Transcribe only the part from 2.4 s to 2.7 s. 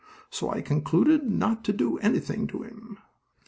to